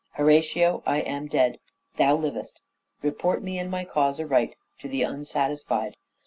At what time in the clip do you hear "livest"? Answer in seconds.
2.15-2.59